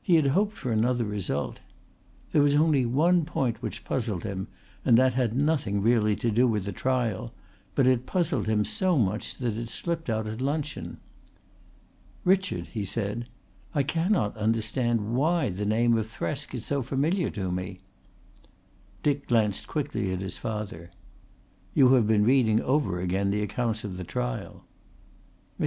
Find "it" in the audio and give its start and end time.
7.86-8.06, 9.58-9.68